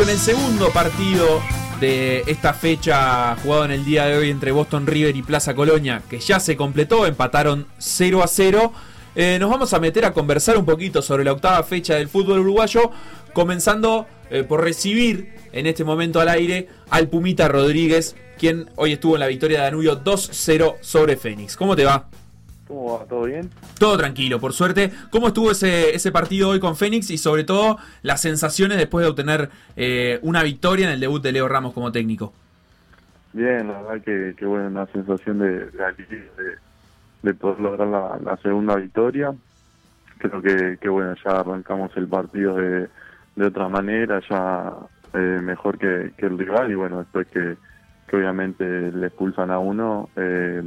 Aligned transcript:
con 0.00 0.08
el 0.08 0.18
segundo 0.18 0.70
partido 0.70 1.42
de 1.78 2.22
esta 2.26 2.54
fecha 2.54 3.36
jugado 3.42 3.66
en 3.66 3.70
el 3.72 3.84
día 3.84 4.06
de 4.06 4.16
hoy 4.16 4.30
entre 4.30 4.50
Boston 4.50 4.86
River 4.86 5.14
y 5.14 5.20
Plaza 5.20 5.54
Colonia, 5.54 6.00
que 6.08 6.18
ya 6.20 6.40
se 6.40 6.56
completó, 6.56 7.04
empataron 7.04 7.66
0 7.76 8.22
a 8.22 8.26
0. 8.26 8.72
Eh, 9.14 9.36
nos 9.38 9.50
vamos 9.50 9.74
a 9.74 9.78
meter 9.78 10.06
a 10.06 10.14
conversar 10.14 10.56
un 10.56 10.64
poquito 10.64 11.02
sobre 11.02 11.22
la 11.22 11.32
octava 11.32 11.62
fecha 11.64 11.96
del 11.96 12.08
fútbol 12.08 12.38
uruguayo, 12.38 12.90
comenzando 13.34 14.06
eh, 14.30 14.42
por 14.42 14.64
recibir 14.64 15.34
en 15.52 15.66
este 15.66 15.84
momento 15.84 16.18
al 16.18 16.30
aire 16.30 16.68
al 16.88 17.08
Pumita 17.08 17.48
Rodríguez, 17.48 18.16
quien 18.38 18.70
hoy 18.76 18.94
estuvo 18.94 19.16
en 19.16 19.20
la 19.20 19.26
victoria 19.26 19.58
de 19.58 19.64
Danubio 19.64 20.02
2-0 20.02 20.76
sobre 20.80 21.18
Fénix. 21.18 21.56
¿Cómo 21.56 21.76
te 21.76 21.84
va? 21.84 22.08
¿Cómo 22.70 23.00
va? 23.00 23.04
¿Todo 23.04 23.24
bien? 23.24 23.50
Todo 23.80 23.98
tranquilo, 23.98 24.38
por 24.38 24.52
suerte. 24.52 24.92
¿Cómo 25.10 25.26
estuvo 25.26 25.50
ese, 25.50 25.92
ese 25.92 26.12
partido 26.12 26.50
hoy 26.50 26.60
con 26.60 26.76
Fénix 26.76 27.10
y 27.10 27.18
sobre 27.18 27.42
todo 27.42 27.78
las 28.02 28.22
sensaciones 28.22 28.78
después 28.78 29.04
de 29.04 29.10
obtener 29.10 29.50
eh, 29.74 30.20
una 30.22 30.44
victoria 30.44 30.86
en 30.86 30.92
el 30.92 31.00
debut 31.00 31.20
de 31.20 31.32
Leo 31.32 31.48
Ramos 31.48 31.72
como 31.74 31.90
técnico? 31.90 32.32
Bien, 33.32 33.66
la 33.66 33.82
verdad 33.82 34.04
que, 34.04 34.36
que 34.36 34.46
bueno, 34.46 34.68
una 34.68 34.86
sensación 34.86 35.40
de, 35.40 35.66
de, 35.66 36.28
de, 37.24 37.34
poder 37.34 37.58
lograr 37.58 37.88
la, 37.88 38.36
segunda 38.36 38.76
victoria. 38.76 39.34
Creo 40.18 40.40
que, 40.40 40.78
que, 40.80 40.88
bueno, 40.88 41.16
ya 41.24 41.40
arrancamos 41.40 41.90
el 41.96 42.06
partido 42.06 42.54
de, 42.54 42.88
de 43.34 43.46
otra 43.46 43.68
manera, 43.68 44.20
ya 44.30 44.74
eh, 45.14 45.40
mejor 45.42 45.76
que, 45.76 46.12
que, 46.16 46.26
el 46.26 46.38
rival 46.38 46.70
y 46.70 46.76
bueno, 46.76 46.98
después 46.98 47.26
que, 47.26 47.56
que 48.06 48.16
obviamente 48.16 48.92
le 48.92 49.08
expulsan 49.08 49.50
a 49.50 49.58
uno. 49.58 50.08
Eh, 50.14 50.62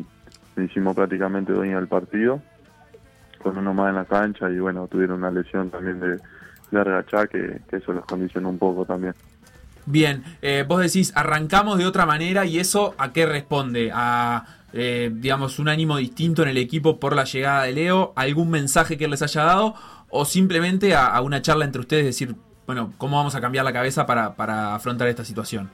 hicimos 0.58 0.96
prácticamente 0.96 1.54
dueño 1.54 1.78
del 1.78 1.88
partido, 1.88 2.42
con 3.42 3.58
uno 3.58 3.74
más 3.74 3.90
en 3.90 3.96
la 3.96 4.06
cancha 4.06 4.50
y 4.50 4.60
bueno, 4.60 4.88
tuvieron 4.88 5.20
una 5.20 5.32
lesión 5.32 5.70
también 5.70 6.00
de, 6.00 6.18
de 6.72 7.28
que, 7.30 7.62
que 7.70 7.76
eso 7.78 7.94
los 7.94 8.06
condicionó 8.06 8.50
un 8.50 8.58
poco 8.58 8.86
también. 8.86 9.14
Bien, 9.86 10.24
eh, 10.42 10.64
vos 10.68 10.80
decís, 10.82 11.12
arrancamos 11.16 11.78
de 11.78 11.86
otra 11.86 12.06
manera 12.06 12.46
y 12.46 12.60
eso 12.60 12.96
a 12.98 13.12
qué 13.12 13.26
responde? 13.26 13.92
¿A, 13.94 14.46
eh, 14.72 15.12
digamos, 15.14 15.60
un 15.60 15.68
ánimo 15.68 15.98
distinto 15.98 16.42
en 16.44 16.50
el 16.50 16.58
equipo 16.58 17.00
por 17.00 17.16
la 17.16 17.26
llegada 17.26 17.64
de 17.64 17.74
Leo? 17.74 18.14
¿Algún 18.16 18.50
mensaje 18.50 18.98
que 18.98 19.08
les 19.08 19.22
haya 19.22 19.44
dado? 19.44 19.76
¿O 20.10 20.26
simplemente 20.26 20.96
a, 20.96 21.20
una 21.22 21.42
charla 21.42 21.66
entre 21.66 21.82
ustedes 21.82 22.06
decir, 22.06 22.36
bueno, 22.66 22.94
¿cómo 22.98 23.18
vamos 23.18 23.36
a 23.36 23.42
cambiar 23.42 23.66
la 23.66 23.74
cabeza 23.74 24.06
para, 24.06 24.36
para 24.36 24.74
afrontar 24.74 25.08
esta 25.10 25.26
situación? 25.26 25.70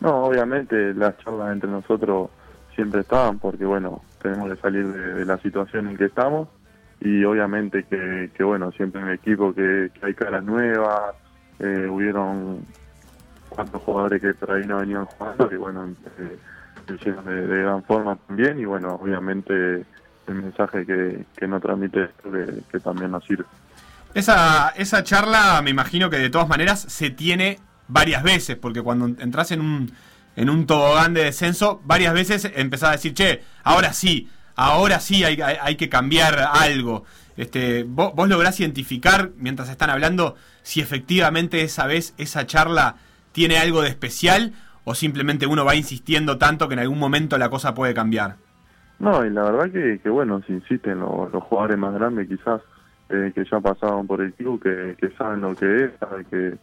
No, 0.00 0.24
obviamente 0.24 0.94
las 0.94 1.16
charlas 1.18 1.52
entre 1.52 1.70
nosotros 1.70 2.30
siempre 2.74 3.00
estaban 3.00 3.38
porque 3.38 3.64
bueno, 3.64 4.02
tenemos 4.22 4.50
que 4.50 4.60
salir 4.60 4.86
de, 4.86 5.24
la 5.24 5.38
situación 5.38 5.88
en 5.88 5.96
que 5.96 6.06
estamos 6.06 6.48
y 7.00 7.24
obviamente 7.24 7.84
que, 7.84 8.30
que 8.34 8.44
bueno, 8.44 8.72
siempre 8.72 9.00
en 9.00 9.08
el 9.08 9.14
equipo 9.14 9.54
que, 9.54 9.90
hay 10.02 10.14
caras 10.14 10.42
nuevas, 10.44 11.14
eh, 11.58 11.86
hubieron 11.90 12.64
cuatro 13.48 13.78
jugadores 13.80 14.20
que 14.20 14.34
por 14.34 14.52
ahí 14.52 14.66
no 14.66 14.78
venían 14.78 15.04
jugando 15.04 15.48
y 15.52 15.56
bueno, 15.56 15.88
eh, 16.18 16.38
hicieron 16.94 17.24
de, 17.24 17.46
gran 17.46 17.82
forma 17.84 18.16
también 18.26 18.58
y 18.58 18.64
bueno, 18.64 18.98
obviamente 19.00 19.84
el 20.26 20.34
mensaje 20.34 20.86
que, 20.86 21.24
que 21.36 21.46
nos 21.46 21.60
transmite 21.60 22.04
esto 22.04 22.32
que, 22.32 22.62
que 22.70 22.80
también 22.80 23.10
nos 23.10 23.24
sirve. 23.24 23.44
Esa, 24.14 24.68
esa 24.76 25.02
charla 25.02 25.60
me 25.62 25.70
imagino 25.70 26.08
que 26.08 26.18
de 26.18 26.30
todas 26.30 26.48
maneras 26.48 26.80
se 26.80 27.10
tiene 27.10 27.58
varias 27.88 28.22
veces, 28.22 28.56
porque 28.56 28.80
cuando 28.80 29.06
entras 29.06 29.50
en 29.50 29.60
un 29.60 29.92
en 30.36 30.50
un 30.50 30.66
tobogán 30.66 31.14
de 31.14 31.24
descenso, 31.24 31.80
varias 31.84 32.14
veces 32.14 32.50
empezaba 32.54 32.92
a 32.92 32.96
decir, 32.96 33.14
che, 33.14 33.42
ahora 33.62 33.92
sí, 33.92 34.28
ahora 34.56 35.00
sí 35.00 35.24
hay, 35.24 35.76
que 35.76 35.88
cambiar 35.88 36.38
algo. 36.38 37.04
Este, 37.36 37.84
vos, 37.84 38.14
vos, 38.14 38.28
lográs 38.28 38.60
identificar, 38.60 39.30
mientras 39.36 39.68
están 39.68 39.90
hablando, 39.90 40.36
si 40.62 40.80
efectivamente 40.80 41.62
esa 41.62 41.86
vez 41.86 42.14
esa 42.18 42.46
charla 42.46 42.96
tiene 43.32 43.58
algo 43.58 43.82
de 43.82 43.88
especial 43.88 44.52
o 44.84 44.94
simplemente 44.94 45.46
uno 45.46 45.64
va 45.64 45.74
insistiendo 45.74 46.38
tanto 46.38 46.68
que 46.68 46.74
en 46.74 46.80
algún 46.80 46.98
momento 46.98 47.38
la 47.38 47.48
cosa 47.48 47.74
puede 47.74 47.94
cambiar. 47.94 48.36
No, 48.98 49.24
y 49.24 49.30
la 49.30 49.42
verdad 49.42 49.70
que, 49.72 49.98
que 50.00 50.08
bueno, 50.08 50.42
si 50.46 50.52
insisten 50.52 51.00
los, 51.00 51.30
jugadores 51.44 51.76
más 51.78 51.94
grandes 51.94 52.28
quizás, 52.28 52.60
eh, 53.08 53.32
que 53.34 53.44
ya 53.44 53.60
pasaron 53.60 54.06
por 54.06 54.20
el 54.20 54.32
club, 54.34 54.62
que, 54.62 54.96
que 54.98 55.14
saben 55.16 55.40
lo 55.40 55.54
que 55.54 55.84
es, 55.84 55.90
saben 55.98 56.24
que 56.26 56.54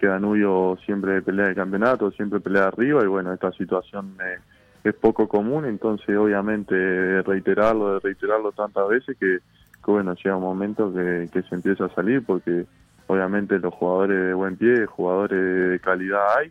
que 0.00 0.06
Danubio 0.06 0.78
siempre 0.86 1.20
pelea 1.20 1.48
de 1.48 1.54
campeonato, 1.54 2.10
siempre 2.12 2.40
pelea 2.40 2.68
arriba 2.68 3.04
y 3.04 3.06
bueno, 3.06 3.32
esta 3.34 3.52
situación 3.52 4.16
eh, 4.24 4.38
es 4.82 4.94
poco 4.94 5.28
común, 5.28 5.66
entonces 5.66 6.16
obviamente 6.16 7.22
reiterarlo, 7.22 8.00
reiterarlo 8.00 8.50
tantas 8.52 8.88
veces 8.88 9.16
que, 9.18 9.38
bueno, 9.86 10.14
llega 10.14 10.36
un 10.36 10.42
momento 10.42 10.92
que, 10.92 11.28
se 11.48 11.54
empieza 11.54 11.84
a 11.84 11.94
salir 11.94 12.24
porque 12.24 12.64
obviamente 13.08 13.58
los 13.58 13.74
jugadores 13.74 14.26
de 14.26 14.34
buen 14.34 14.56
pie, 14.56 14.86
jugadores 14.86 15.70
de 15.70 15.80
calidad 15.80 16.38
hay, 16.38 16.50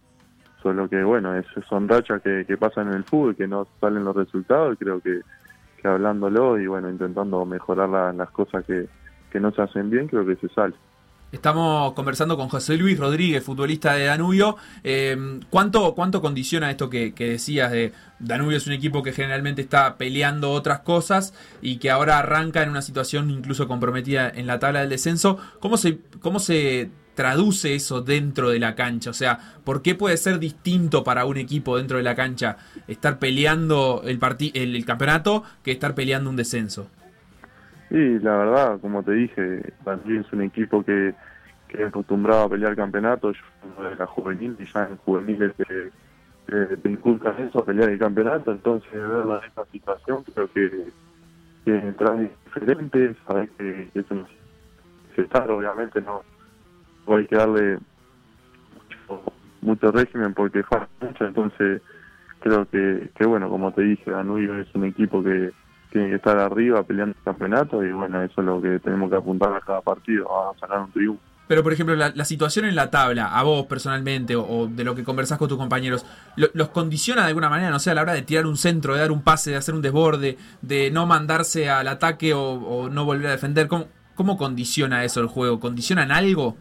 solo 0.61 0.87
que 0.87 1.03
bueno, 1.03 1.35
es, 1.35 1.47
son 1.67 1.89
rachas 1.89 2.21
que, 2.21 2.45
pasan 2.57 2.89
en 2.89 2.93
el 2.95 3.03
fútbol, 3.03 3.35
que 3.35 3.47
no 3.47 3.67
salen 3.81 4.03
los 4.03 4.15
resultados 4.15 4.77
creo 4.77 4.99
que, 4.99 5.21
que 5.81 5.87
hablándolo 5.87 6.59
y 6.59 6.67
bueno, 6.67 6.87
intentando 6.87 7.43
mejorar 7.45 8.13
las 8.13 8.29
cosas 8.29 8.63
que, 8.65 8.87
que 9.31 9.39
no 9.39 9.51
se 9.51 9.63
hacen 9.63 9.89
bien, 9.89 10.07
creo 10.07 10.23
que 10.23 10.35
se 10.35 10.49
sale. 10.49 10.75
Estamos 11.31 11.93
conversando 11.93 12.37
con 12.37 12.49
José 12.49 12.75
Luis 12.75 12.97
Rodríguez, 12.97 13.43
futbolista 13.43 13.93
de 13.93 14.05
Danubio. 14.05 14.57
Eh, 14.83 15.39
¿cuánto, 15.51 15.93
¿Cuánto 15.93 16.21
condiciona 16.21 16.71
esto 16.71 16.89
que, 16.89 17.13
decías 17.15 17.71
de 17.71 17.93
Danubio 18.17 18.57
es 18.57 18.65
un 18.65 18.73
equipo 18.73 19.03
que 19.03 19.13
generalmente 19.13 19.61
está 19.61 19.95
peleando 19.97 20.49
otras 20.49 20.79
cosas 20.79 21.35
y 21.61 21.77
que 21.77 21.91
ahora 21.91 22.17
arranca 22.17 22.63
en 22.63 22.71
una 22.71 22.81
situación 22.81 23.29
incluso 23.29 23.67
comprometida 23.67 24.27
en 24.27 24.47
la 24.47 24.57
tabla 24.57 24.79
del 24.79 24.89
descenso? 24.89 25.37
¿Cómo 25.59 25.77
se, 25.77 25.99
cómo 26.19 26.39
se 26.39 26.89
traduce 27.13 27.75
eso 27.75 28.01
dentro 28.01 28.49
de 28.49 28.57
la 28.57 28.73
cancha? 28.73 29.11
O 29.11 29.13
sea, 29.13 29.37
¿por 29.63 29.83
qué 29.83 29.93
puede 29.93 30.17
ser 30.17 30.39
distinto 30.39 31.03
para 31.03 31.25
un 31.25 31.37
equipo 31.37 31.77
dentro 31.77 31.97
de 31.97 32.03
la 32.03 32.15
cancha 32.15 32.57
estar 32.87 33.19
peleando 33.19 34.01
el, 34.03 34.19
el, 34.55 34.75
el 34.75 34.85
campeonato 34.85 35.43
que 35.61 35.73
estar 35.73 35.93
peleando 35.93 36.31
un 36.31 36.37
descenso? 36.37 36.89
Sí, 37.89 38.19
la 38.19 38.37
verdad, 38.37 38.79
como 38.81 39.01
te 39.03 39.13
dije, 39.13 39.73
también 39.83 40.21
es 40.21 40.31
un 40.31 40.43
equipo 40.43 40.83
que, 40.83 41.15
que 41.67 41.83
acostumbrado 41.83 42.43
a 42.43 42.49
pelear 42.49 42.75
campeonatos. 42.75 43.35
Yo 43.77 43.89
de 43.89 43.95
la 43.95 44.05
juvenil 44.05 44.55
y 44.59 44.65
ya 44.65 44.87
en 44.87 44.97
juveniles 44.97 45.55
te, 45.55 45.91
te, 46.77 46.89
inculcan 46.89 47.35
eso, 47.39 47.65
pelear 47.65 47.89
el 47.89 47.97
campeonato. 47.97 48.51
Entonces, 48.51 48.91
verla 48.93 49.39
en 49.39 49.45
esta 49.45 49.65
situación 49.65 50.23
creo 50.23 50.51
que, 50.51 50.87
que 51.65 51.79
trae 51.97 52.31
diferente. 52.45 53.15
Sabes 53.25 53.49
que, 53.57 53.89
es 53.95 54.11
un 54.11 54.27
estar, 55.17 55.49
obviamente, 55.49 55.99
no, 56.01 56.21
hay 57.07 57.25
que 57.25 57.35
darle 57.35 57.79
mucho, 59.61 59.91
régimen 59.91 60.35
porque 60.35 60.61
falta 60.61 60.87
mucho. 61.01 61.25
Entonces, 61.25 61.81
creo 62.39 62.69
que, 62.69 63.09
que, 63.15 63.25
bueno, 63.25 63.49
como 63.49 63.71
te 63.73 63.81
dije, 63.81 64.11
Danubio 64.11 64.59
es 64.59 64.67
un 64.75 64.85
equipo 64.85 65.23
que 65.23 65.51
tiene 65.91 66.09
que 66.09 66.15
estar 66.15 66.37
arriba 66.37 66.83
peleando 66.83 67.15
el 67.17 67.23
campeonato 67.23 67.83
y 67.83 67.91
bueno, 67.91 68.21
eso 68.21 68.41
es 68.41 68.47
lo 68.47 68.61
que 68.61 68.79
tenemos 68.79 69.09
que 69.09 69.17
apuntar 69.17 69.53
a 69.53 69.61
cada 69.61 69.81
partido, 69.81 70.27
a 70.29 70.57
sacar 70.59 70.81
un 70.81 70.91
triunfo. 70.91 71.21
Pero, 71.49 71.63
por 71.63 71.73
ejemplo, 71.73 71.95
la, 71.95 72.25
situación 72.25 72.65
en 72.65 72.75
la 72.75 72.91
tabla, 72.91 73.35
a 73.35 73.41
vos 73.41 73.65
personalmente, 73.65 74.35
o, 74.35 74.67
de 74.67 74.83
lo 74.83 74.93
que 74.93 75.03
conversás 75.03 75.39
con 75.39 75.49
tus 75.49 75.57
compañeros, 75.57 76.05
¿los 76.35 76.69
condiciona 76.69 77.23
de 77.23 77.29
alguna 77.29 77.49
manera? 77.49 77.71
No 77.71 77.79
sé, 77.79 77.89
a 77.89 77.95
la 77.95 78.03
hora 78.03 78.13
de 78.13 78.21
tirar 78.21 78.45
un 78.45 78.55
centro, 78.55 78.93
de 78.93 78.99
dar 78.99 79.11
un 79.11 79.23
pase, 79.23 79.49
de 79.49 79.57
hacer 79.57 79.73
un 79.73 79.81
desborde, 79.81 80.37
de 80.61 80.91
no 80.91 81.07
mandarse 81.07 81.67
al 81.67 81.87
ataque 81.87 82.35
o, 82.35 82.87
no 82.91 83.03
volver 83.03 83.29
a 83.29 83.31
defender. 83.31 83.67
¿Cómo, 83.67 83.87
¿Cómo 84.13 84.37
condiciona 84.37 85.03
eso 85.03 85.21
el 85.21 85.25
juego? 85.27 85.59
¿Condicionan 85.59 86.11
algo? 86.11 86.55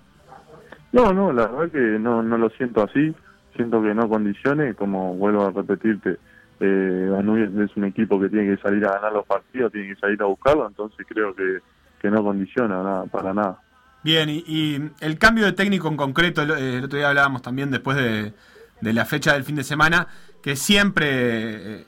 No, 0.92 1.12
no, 1.12 1.34
la 1.34 1.48
verdad 1.48 1.70
que 1.70 1.98
no, 1.98 2.22
no 2.22 2.38
lo 2.38 2.48
siento 2.48 2.82
así. 2.82 3.14
Siento 3.56 3.82
que 3.82 3.92
no 3.92 4.08
condicione, 4.08 4.72
como 4.72 5.16
vuelvo 5.16 5.48
a 5.48 5.50
repetirte, 5.50 6.16
eh, 6.60 7.64
es 7.64 7.76
un 7.76 7.84
equipo 7.84 8.20
que 8.20 8.28
tiene 8.28 8.56
que 8.56 8.62
salir 8.62 8.84
a 8.86 8.92
ganar 8.92 9.12
los 9.12 9.26
partidos, 9.26 9.72
tiene 9.72 9.94
que 9.94 10.00
salir 10.00 10.20
a 10.22 10.26
buscarlo, 10.26 10.66
entonces 10.66 11.06
creo 11.08 11.34
que, 11.34 11.58
que 12.00 12.10
no 12.10 12.22
condiciona 12.22 12.82
nada, 12.82 13.04
para 13.04 13.32
nada. 13.32 13.58
Bien, 14.02 14.28
y, 14.30 14.80
el 15.00 15.19
cambio 15.19 15.44
de 15.44 15.52
técnico 15.52 15.88
en 15.88 15.96
concreto, 15.96 16.42
el, 16.42 16.84
otro 16.84 16.98
día 16.98 17.08
hablábamos 17.08 17.42
también 17.42 17.70
después 17.70 17.96
de, 17.96 18.32
la 18.81 19.05
fecha 19.05 19.34
del 19.34 19.44
fin 19.44 19.56
de 19.56 19.64
semana, 19.64 20.08
que 20.43 20.56
siempre 20.56 21.81
eh, 21.81 21.87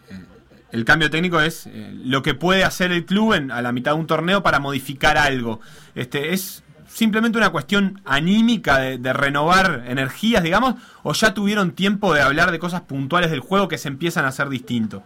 el 0.73 0.85
cambio 0.85 1.11
técnico 1.11 1.41
es 1.41 1.67
eh, 1.67 1.93
lo 2.05 2.23
que 2.23 2.35
puede 2.35 2.65
hacer 2.65 2.93
el 2.93 3.05
club 3.05 3.35
en, 3.35 3.51
a 3.51 3.63
la 3.63 3.73
mitad 3.73 3.93
de 3.93 4.01
un 4.01 4.07
torneo 4.07 4.43
para 4.43 4.59
modificar 4.59 5.17
algo. 5.19 5.61
Este 5.95 6.33
es 6.33 6.65
simplemente 6.91 7.39
una 7.39 7.51
cuestión 7.51 8.01
anímica 8.05 8.79
de, 8.79 9.13
renovar 9.13 9.85
energías, 9.87 10.43
digamos, 10.43 10.75
o 11.03 11.13
ya 11.13 11.33
tuvieron 11.33 11.71
tiempo 11.71 12.13
de 12.13 12.21
hablar 12.21 12.51
de 12.51 12.59
cosas 12.59 12.83
puntuales 12.83 13.31
del 13.31 13.41
juego 13.41 13.69
que 13.69 13.79
se 13.79 13.89
empiezan 13.89 14.25
a 14.25 14.29
hacer 14.29 14.49
distinto? 14.49 15.03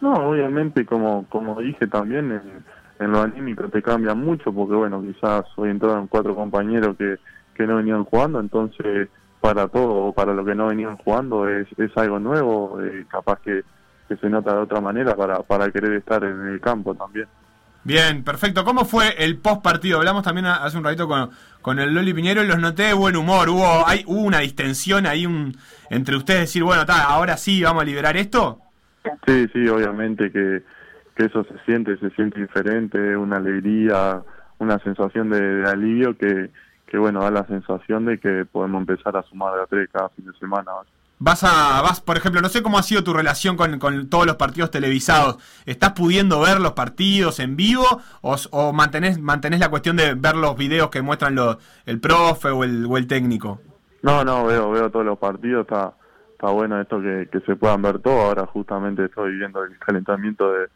No, 0.00 0.12
obviamente, 0.12 0.84
como, 0.84 1.26
como 1.28 1.60
dije 1.60 1.86
también, 1.86 2.40
en, 3.00 3.12
lo 3.12 3.22
anímico 3.22 3.68
te 3.68 3.82
cambia 3.82 4.14
mucho, 4.14 4.52
porque 4.52 4.74
bueno, 4.74 5.02
quizás 5.02 5.46
hoy 5.56 5.70
entraron 5.70 6.06
cuatro 6.06 6.34
compañeros 6.34 6.96
que, 6.96 7.16
que 7.54 7.66
no 7.66 7.76
venían 7.76 8.04
jugando, 8.04 8.38
entonces 8.38 9.08
para 9.40 9.68
todo, 9.68 10.12
para 10.12 10.32
lo 10.32 10.44
que 10.44 10.54
no 10.54 10.66
venían 10.66 10.96
jugando, 10.98 11.48
es, 11.48 11.66
es 11.78 11.96
algo 11.96 12.18
nuevo, 12.18 12.80
eh, 12.82 13.06
capaz 13.08 13.40
que, 13.40 13.62
que 14.08 14.16
se 14.16 14.28
nota 14.28 14.54
de 14.54 14.60
otra 14.60 14.80
manera 14.80 15.16
para, 15.16 15.42
para 15.42 15.70
querer 15.70 15.94
estar 15.94 16.22
en 16.24 16.46
el 16.46 16.60
campo 16.60 16.94
también. 16.94 17.26
Bien, 17.84 18.24
perfecto. 18.24 18.64
¿Cómo 18.64 18.86
fue 18.86 19.14
el 19.22 19.36
post 19.36 19.62
partido? 19.62 19.98
Hablamos 19.98 20.22
también 20.22 20.46
hace 20.46 20.78
un 20.78 20.84
ratito 20.84 21.06
con, 21.06 21.30
con 21.60 21.78
el 21.78 21.94
Loli 21.94 22.14
Piñero 22.14 22.42
y 22.42 22.46
los 22.46 22.58
noté 22.58 22.84
de 22.84 22.92
buen 22.94 23.14
humor. 23.14 23.50
Hubo, 23.50 23.86
hay, 23.86 24.04
hubo 24.06 24.22
una 24.22 24.38
distensión 24.38 25.06
ahí 25.06 25.26
un, 25.26 25.54
entre 25.90 26.16
ustedes, 26.16 26.40
decir, 26.40 26.62
bueno, 26.64 26.82
ahora 26.88 27.36
sí, 27.36 27.62
vamos 27.62 27.82
a 27.82 27.86
liberar 27.86 28.16
esto. 28.16 28.60
Sí, 29.26 29.46
sí, 29.52 29.68
obviamente 29.68 30.32
que, 30.32 30.62
que 31.14 31.26
eso 31.26 31.44
se 31.44 31.58
siente, 31.66 31.98
se 31.98 32.08
siente 32.10 32.40
diferente, 32.40 33.16
una 33.16 33.36
alegría, 33.36 34.22
una 34.58 34.78
sensación 34.78 35.28
de, 35.28 35.68
alivio 35.68 36.16
que, 36.16 36.50
que, 36.86 36.96
bueno, 36.96 37.20
da 37.20 37.30
la 37.30 37.46
sensación 37.46 38.06
de 38.06 38.18
que 38.18 38.46
podemos 38.50 38.80
empezar 38.80 39.14
a 39.16 39.22
sumar 39.24 39.56
de 39.56 39.62
a 39.62 39.66
tres 39.66 39.90
cada 39.92 40.08
fin 40.10 40.24
de 40.24 40.32
semana. 40.38 40.72
Vas 41.18 41.44
a, 41.44 41.80
vas, 41.80 42.00
por 42.00 42.16
ejemplo, 42.16 42.40
no 42.42 42.48
sé 42.48 42.62
cómo 42.62 42.76
ha 42.76 42.82
sido 42.82 43.04
tu 43.04 43.12
relación 43.12 43.56
con, 43.56 43.78
con 43.78 44.08
todos 44.08 44.26
los 44.26 44.36
partidos 44.36 44.70
televisados. 44.70 45.36
¿Estás 45.64 45.92
pudiendo 45.92 46.40
ver 46.40 46.60
los 46.60 46.72
partidos 46.72 47.38
en 47.40 47.56
vivo 47.56 47.86
o, 48.20 48.36
o 48.50 48.72
mantenés, 48.72 49.18
mantenés 49.20 49.60
la 49.60 49.70
cuestión 49.70 49.96
de 49.96 50.14
ver 50.14 50.36
los 50.36 50.56
videos 50.56 50.90
que 50.90 51.02
muestran 51.02 51.34
los, 51.34 51.56
el 51.86 52.00
profe 52.00 52.48
o 52.48 52.64
el, 52.64 52.86
o 52.86 52.98
el 52.98 53.06
técnico? 53.06 53.60
No, 54.02 54.24
no, 54.24 54.44
veo, 54.44 54.70
veo 54.70 54.90
todos 54.90 55.06
los 55.06 55.18
partidos, 55.18 55.62
está, 55.62 55.94
está 56.32 56.48
bueno 56.48 56.80
esto 56.80 57.00
que, 57.00 57.28
que 57.32 57.40
se 57.46 57.56
puedan 57.56 57.80
ver 57.80 58.00
todos. 58.00 58.24
Ahora 58.24 58.46
justamente 58.46 59.04
estoy 59.04 59.36
viendo 59.36 59.62
el 59.62 59.78
calentamiento 59.78 60.52
de, 60.52 60.66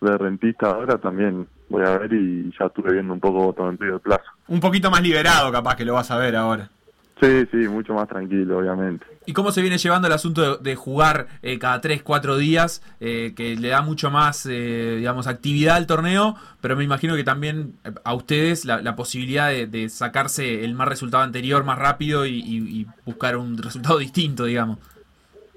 de 0.00 0.16
rentista 0.16 0.70
ahora 0.70 0.96
también 0.98 1.46
voy 1.68 1.84
a 1.84 1.98
ver 1.98 2.12
y 2.12 2.50
ya 2.58 2.66
estuve 2.66 2.92
viendo 2.92 3.12
un 3.12 3.20
poco 3.20 3.52
todo 3.52 3.68
en 3.68 3.76
de 3.76 3.98
plazo. 3.98 4.24
Un 4.46 4.60
poquito 4.60 4.90
más 4.90 5.02
liberado 5.02 5.52
capaz 5.52 5.76
que 5.76 5.84
lo 5.84 5.94
vas 5.94 6.10
a 6.10 6.16
ver 6.16 6.36
ahora. 6.36 6.70
Sí, 7.20 7.46
sí, 7.50 7.56
mucho 7.68 7.94
más 7.94 8.08
tranquilo, 8.08 8.58
obviamente. 8.58 9.04
¿Y 9.26 9.32
cómo 9.32 9.50
se 9.50 9.60
viene 9.60 9.76
llevando 9.76 10.06
el 10.06 10.14
asunto 10.14 10.56
de, 10.56 10.76
jugar 10.76 11.26
eh, 11.42 11.58
cada 11.58 11.80
3, 11.80 12.02
4 12.02 12.36
días, 12.36 12.80
eh, 13.00 13.34
que 13.36 13.56
le 13.56 13.68
da 13.68 13.82
mucho 13.82 14.10
más, 14.10 14.46
eh, 14.46 14.94
digamos, 14.98 15.26
actividad 15.26 15.76
al 15.76 15.86
torneo, 15.86 16.36
pero 16.60 16.76
me 16.76 16.84
imagino 16.84 17.16
que 17.16 17.24
también 17.24 17.74
a 18.04 18.14
ustedes 18.14 18.64
la, 18.64 18.94
posibilidad 18.94 19.50
de, 19.50 19.88
sacarse 19.88 20.64
el 20.64 20.74
más 20.74 20.88
resultado 20.88 21.24
anterior 21.24 21.64
más 21.64 21.78
rápido 21.78 22.24
y, 22.24 22.86
buscar 23.04 23.36
un 23.36 23.58
resultado 23.58 23.98
distinto, 23.98 24.44
digamos? 24.44 24.78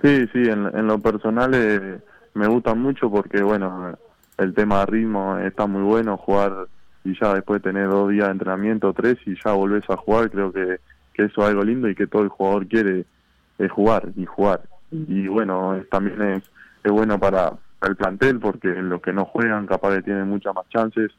Sí, 0.02 0.28
sí, 0.34 0.40
en, 0.40 0.88
lo 0.88 1.00
personal 1.00 1.52
me 2.34 2.48
gusta 2.48 2.74
mucho 2.74 3.12
porque, 3.12 3.44
bueno, 3.44 3.96
el 4.38 4.54
tema 4.56 4.80
de 4.80 4.86
ritmo 4.88 5.38
está 5.38 5.68
muy 5.68 5.84
bueno, 5.84 6.18
jugar 6.18 6.68
y 7.04 7.18
ya 7.20 7.36
después 7.36 7.62
tener 7.62 7.88
dos 7.88 8.10
días 8.10 8.26
de 8.26 8.32
entrenamiento, 8.32 8.94
tres, 8.94 9.18
y 9.28 9.36
ya 9.44 9.54
volvés 9.54 9.88
a 9.90 9.98
jugar, 9.98 10.32
creo 10.32 10.52
que 10.52 10.80
que 11.14 11.26
eso 11.26 11.42
es 11.42 11.48
algo 11.50 11.64
lindo 11.64 11.90
y 11.90 11.96
que 11.96 12.08
todo 12.08 12.24
el 12.24 12.30
jugador 12.30 12.68
quiere 12.68 13.06
es 13.58 13.72
jugar 13.72 14.10
y 14.16 14.26
jugar. 14.26 14.62
Y 14.92 15.28
bueno, 15.28 15.82
también 15.90 16.22
es, 16.22 16.44
es 16.84 16.92
bueno 16.92 17.20
para, 17.20 17.54
el 17.82 17.96
plantel 17.96 18.40
porque 18.40 18.68
los 18.68 19.02
que 19.02 19.14
no 19.14 19.26
juegan 19.26 19.66
capaz 19.66 19.96
que 19.96 20.04
tienen 20.04 20.28
muchas 20.28 20.54
más 20.54 20.68
chances 20.70 21.12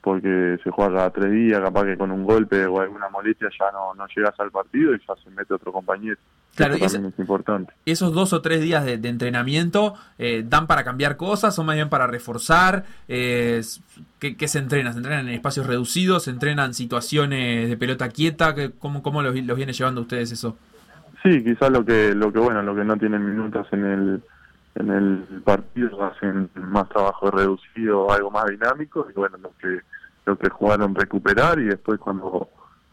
porque 0.00 0.58
se 0.62 0.70
juega 0.70 0.94
cada 0.94 1.10
tres 1.10 1.32
días, 1.32 1.60
capaz 1.60 1.84
que 1.84 1.96
con 1.96 2.10
un 2.10 2.24
golpe 2.24 2.64
o 2.66 2.80
alguna 2.80 3.08
molestia 3.08 3.48
ya 3.58 3.70
no, 3.72 3.94
no 3.94 4.06
llegas 4.14 4.38
al 4.38 4.50
partido 4.50 4.94
y 4.94 4.98
ya 4.98 5.14
se 5.22 5.30
mete 5.30 5.54
otro 5.54 5.72
compañero. 5.72 6.16
Claro, 6.54 6.74
Eso 6.74 6.86
también 6.86 7.12
es 7.12 7.18
importante. 7.18 7.72
Esos 7.84 8.12
dos 8.12 8.32
o 8.32 8.40
tres 8.40 8.60
días 8.60 8.84
de, 8.84 8.94
entrenamiento 8.94 9.94
eh, 10.18 10.44
dan 10.46 10.66
para 10.66 10.84
cambiar 10.84 11.16
cosas, 11.16 11.54
son 11.54 11.66
más 11.66 11.76
bien 11.76 11.88
para 11.88 12.06
reforzar. 12.06 12.84
Eh, 13.06 13.60
¿qué, 14.18 14.48
se 14.48 14.58
entrena? 14.58 14.92
¿Se 14.92 14.98
entrenan 14.98 15.28
en 15.28 15.34
espacios 15.34 15.66
reducidos? 15.66 16.24
¿Se 16.24 16.30
entrenan 16.30 16.74
situaciones 16.74 17.68
de 17.68 17.76
pelota 17.76 18.08
quieta? 18.08 18.54
¿Cómo, 18.78 19.02
cómo 19.02 19.22
los, 19.22 19.34
los 19.34 19.56
viene 19.56 19.72
llevando 19.72 20.00
ustedes 20.00 20.32
eso? 20.32 20.56
Sí, 21.22 21.42
quizás 21.42 21.70
lo 21.70 21.84
que, 21.84 22.14
lo 22.14 22.32
que 22.32 22.38
bueno, 22.38 22.62
lo 22.62 22.74
que 22.74 22.84
no 22.84 22.96
tienen 22.96 23.24
minutos 23.24 23.66
en 23.72 23.84
el 23.84 24.22
en 24.74 24.90
el 24.90 25.42
partido 25.44 26.04
hacen 26.04 26.50
más 26.54 26.88
trabajo 26.88 27.30
reducido, 27.30 28.10
algo 28.10 28.30
más 28.30 28.46
dinámico 28.46 29.06
y 29.10 29.12
bueno, 29.14 29.36
lo 29.38 29.50
que 29.60 29.80
lo 30.26 30.38
que 30.38 30.50
jugaron 30.50 30.94
recuperar 30.94 31.58
y 31.58 31.64
después 31.64 31.98
cuando 31.98 32.48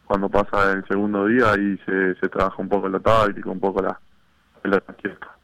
cuando 0.06 0.30
pasa 0.30 0.72
el 0.72 0.86
segundo 0.88 1.25
día 1.25 1.51
ahí 1.51 1.77
se, 1.86 2.16
se 2.16 2.30
trabaja 2.30 2.62
un 2.62 2.69
poco 2.69 2.88
la 2.88 3.00
táctica, 3.00 3.50
un 3.50 3.60
poco 3.60 3.81
la 3.81 4.00
pelota 4.62 4.94
quieta. 4.94 5.35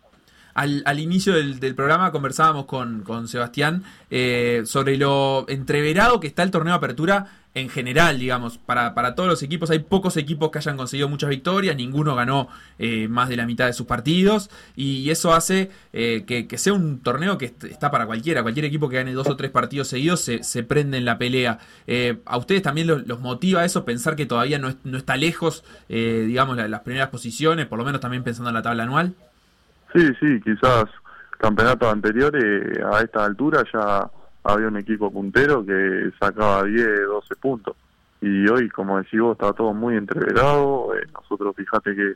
Al, 0.53 0.99
inicio 0.99 1.33
del, 1.33 1.75
programa 1.75 2.11
conversábamos 2.11 2.65
con, 2.65 3.03
con 3.03 3.27
Sebastián 3.27 3.83
eh, 4.09 4.63
sobre 4.65 4.97
lo 4.97 5.45
entreverado 5.47 6.19
que 6.19 6.27
está 6.27 6.43
el 6.43 6.51
torneo 6.51 6.73
de 6.73 6.77
apertura 6.77 7.27
en 7.53 7.69
general, 7.69 8.17
digamos, 8.17 8.57
para, 8.57 8.93
para 8.93 9.15
todos 9.15 9.29
los 9.29 9.43
equipos. 9.43 9.69
Hay 9.71 9.79
pocos 9.79 10.15
equipos 10.17 10.51
que 10.51 10.59
hayan 10.59 10.77
conseguido 10.77 11.09
muchas 11.09 11.29
victorias, 11.29 11.75
ninguno 11.75 12.15
ganó 12.15 12.47
eh, 12.79 13.07
más 13.09 13.29
de 13.29 13.35
la 13.35 13.45
mitad 13.45 13.65
de 13.65 13.73
sus 13.73 13.87
partidos 13.87 14.49
y 14.75 15.09
eso 15.09 15.33
hace 15.33 15.69
eh, 15.91 16.23
que, 16.25 16.57
sea 16.57 16.73
un 16.73 16.99
torneo 16.99 17.37
que 17.37 17.53
está 17.69 17.91
para 17.91 18.05
cualquiera. 18.05 18.41
Cualquier 18.41 18.65
equipo 18.65 18.87
que 18.87 18.97
gane 18.97 19.13
dos 19.13 19.27
o 19.27 19.35
tres 19.35 19.51
partidos 19.51 19.89
seguidos 19.89 20.21
se, 20.21 20.63
prende 20.63 20.97
en 20.97 21.05
la 21.05 21.17
pelea. 21.17 21.59
Eh, 21.87 22.19
¿A 22.25 22.37
ustedes 22.37 22.61
también 22.61 22.87
los, 22.87 23.19
motiva 23.19 23.65
eso, 23.65 23.83
pensar 23.83 24.15
que 24.15 24.25
todavía 24.25 24.57
no, 24.57 24.73
no 24.83 24.97
está 24.97 25.17
lejos, 25.17 25.63
digamos, 25.89 26.57
las 26.57 26.81
primeras 26.81 27.09
posiciones, 27.09 27.65
por 27.67 27.77
lo 27.77 27.85
menos 27.85 28.01
también 28.01 28.23
pensando 28.23 28.49
en 28.49 28.55
la 28.55 28.61
tabla 28.61 28.83
anual? 28.83 29.15
Sí, 29.93 30.07
sí, 30.19 30.39
quizás 30.41 30.85
campeonatos 31.37 31.91
anteriores 31.91 32.79
a 32.85 33.01
esta 33.01 33.25
altura 33.25 33.63
ya 33.73 34.09
había 34.43 34.67
un 34.67 34.77
equipo 34.77 35.11
puntero 35.11 35.65
que 35.65 36.11
sacaba 36.19 36.63
10, 36.63 37.07
12 37.07 37.35
puntos. 37.35 37.75
Y 38.21 38.47
hoy, 38.47 38.69
como 38.69 38.99
decís 38.99 39.19
vos, 39.19 39.33
está 39.33 39.51
todo 39.53 39.73
muy 39.73 39.97
entreverado. 39.97 40.95
Eh, 40.95 41.07
nosotros, 41.13 41.55
fíjate 41.55 41.95
que 41.95 42.13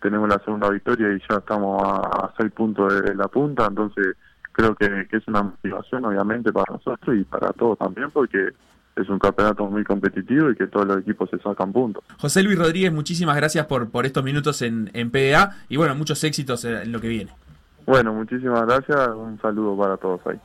tenemos 0.00 0.28
la 0.28 0.38
segunda 0.40 0.68
victoria 0.68 1.12
y 1.12 1.20
ya 1.28 1.36
estamos 1.38 1.82
a, 1.82 2.32
6 2.36 2.52
puntos 2.52 3.02
de, 3.02 3.14
la 3.14 3.28
punta. 3.28 3.66
Entonces, 3.66 4.16
creo 4.52 4.74
que, 4.74 5.06
es 5.10 5.28
una 5.28 5.44
motivación, 5.44 6.04
obviamente, 6.04 6.52
para 6.52 6.72
nosotros 6.72 7.16
y 7.16 7.24
para 7.24 7.52
todos 7.52 7.78
también, 7.78 8.10
porque 8.10 8.50
es 8.96 9.08
un 9.08 9.18
campeonato 9.18 9.66
muy 9.66 9.84
competitivo 9.84 10.50
y 10.50 10.56
que 10.56 10.66
todos 10.66 10.86
los 10.86 10.98
equipos 10.98 11.28
se 11.30 11.38
sacan 11.38 11.72
puntos. 11.72 12.04
José 12.18 12.42
Luis 12.42 12.58
Rodríguez, 12.58 12.92
muchísimas 12.92 13.36
gracias 13.36 13.66
por, 13.66 13.90
por 13.90 14.06
estos 14.06 14.22
minutos 14.22 14.62
en, 14.62 14.90
en 14.94 15.10
PDA 15.10 15.56
y 15.68 15.76
bueno, 15.76 15.94
muchos 15.94 16.22
éxitos 16.24 16.64
en 16.64 16.92
lo 16.92 17.00
que 17.00 17.08
viene. 17.08 17.32
Bueno, 17.86 18.14
muchísimas 18.14 18.62
gracias. 18.66 19.08
Un 19.14 19.38
saludo 19.40 19.76
para 19.76 19.96
todos 19.96 20.20
ahí. 20.26 20.40